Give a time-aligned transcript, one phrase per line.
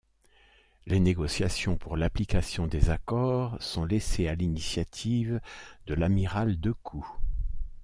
[0.87, 5.39] Les négociations pour l’application des accords sont laissées à l’initiative
[5.85, 7.07] de l’amiral Decoux.